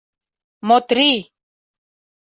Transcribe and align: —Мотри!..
—Мотри!.. 0.67 1.11